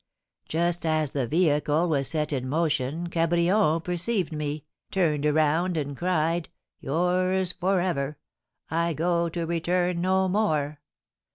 [0.49, 7.51] "Just as the vehicle was set in motion Cabrion perceived me, turned around, and cried,'Yours
[7.51, 8.17] for ever!
[8.71, 10.79] I go to return no more.'